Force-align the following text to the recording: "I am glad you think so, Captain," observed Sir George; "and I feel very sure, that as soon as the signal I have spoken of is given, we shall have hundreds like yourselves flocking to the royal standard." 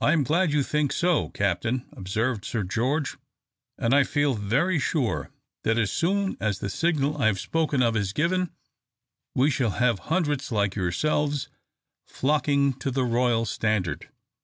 "I 0.00 0.12
am 0.12 0.24
glad 0.24 0.50
you 0.52 0.64
think 0.64 0.90
so, 0.92 1.28
Captain," 1.28 1.86
observed 1.92 2.44
Sir 2.44 2.64
George; 2.64 3.16
"and 3.78 3.94
I 3.94 4.02
feel 4.02 4.34
very 4.34 4.80
sure, 4.80 5.30
that 5.62 5.78
as 5.78 5.92
soon 5.92 6.36
as 6.40 6.58
the 6.58 6.68
signal 6.68 7.22
I 7.22 7.26
have 7.26 7.38
spoken 7.38 7.80
of 7.80 7.94
is 7.96 8.12
given, 8.12 8.50
we 9.36 9.48
shall 9.52 9.70
have 9.78 10.00
hundreds 10.10 10.50
like 10.50 10.74
yourselves 10.74 11.48
flocking 12.08 12.72
to 12.80 12.90
the 12.90 13.04
royal 13.04 13.44
standard." 13.46 14.08